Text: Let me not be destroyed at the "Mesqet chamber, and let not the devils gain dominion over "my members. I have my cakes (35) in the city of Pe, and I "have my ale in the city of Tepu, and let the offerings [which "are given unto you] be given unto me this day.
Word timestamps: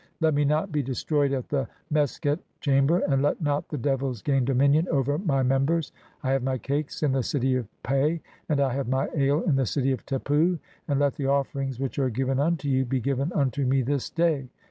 Let 0.19 0.33
me 0.33 0.45
not 0.45 0.71
be 0.71 0.81
destroyed 0.81 1.31
at 1.31 1.49
the 1.49 1.67
"Mesqet 1.93 2.39
chamber, 2.59 3.03
and 3.07 3.21
let 3.21 3.39
not 3.39 3.69
the 3.69 3.77
devils 3.77 4.23
gain 4.23 4.45
dominion 4.45 4.87
over 4.89 5.19
"my 5.19 5.43
members. 5.43 5.91
I 6.23 6.31
have 6.31 6.41
my 6.41 6.57
cakes 6.57 7.01
(35) 7.01 7.07
in 7.07 7.13
the 7.19 7.23
city 7.23 7.55
of 7.55 7.67
Pe, 7.83 8.19
and 8.49 8.59
I 8.59 8.73
"have 8.73 8.87
my 8.87 9.09
ale 9.15 9.43
in 9.43 9.57
the 9.57 9.67
city 9.67 9.91
of 9.91 10.03
Tepu, 10.07 10.57
and 10.87 10.99
let 10.99 11.13
the 11.17 11.27
offerings 11.27 11.79
[which 11.79 11.99
"are 11.99 12.09
given 12.09 12.39
unto 12.39 12.67
you] 12.67 12.83
be 12.83 12.99
given 12.99 13.31
unto 13.33 13.63
me 13.63 13.83
this 13.83 14.09
day. 14.09 14.49